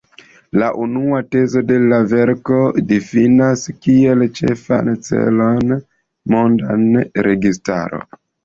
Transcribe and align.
La 0.61 0.69
unua 0.85 1.19
tezo 1.35 1.61
de 1.71 1.77
la 1.91 1.99
verko 2.13 2.61
difinas 2.93 3.67
kiel 3.85 4.25
ĉefan 4.41 4.91
celon 5.11 5.77
monda 6.35 6.83
registaro. 7.31 8.05